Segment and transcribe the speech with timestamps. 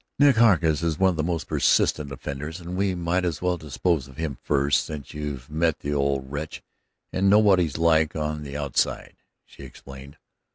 [0.17, 4.07] "Nick Hargus is one of the most persistent offenders, and we might as well dispose
[4.07, 6.63] of him first, since you've met the old wretch
[7.13, 10.17] and know what he's like on the outside," she explained.